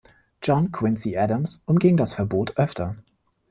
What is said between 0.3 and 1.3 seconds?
John Quincy